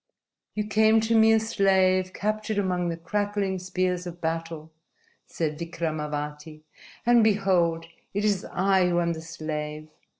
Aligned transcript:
"You 0.55 0.65
came 0.65 0.99
to 1.01 1.15
me 1.15 1.31
a 1.31 1.39
slave 1.39 2.11
captured 2.11 2.57
among 2.57 2.89
the 2.89 2.97
crackling 2.97 3.59
spears 3.59 4.07
of 4.07 4.19
battle," 4.19 4.71
said 5.27 5.59
Vikramavati, 5.59 6.63
"and 7.05 7.23
behold, 7.23 7.85
it 8.11 8.25
is 8.25 8.43
I 8.51 8.89
who 8.89 8.99
am 8.99 9.13
the 9.13 9.21
slave. 9.21 9.89